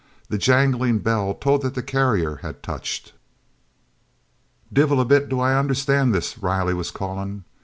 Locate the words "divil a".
4.73-5.05